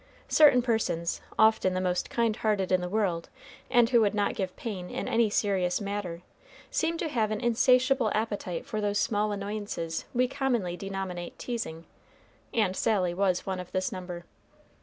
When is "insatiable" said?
7.39-8.11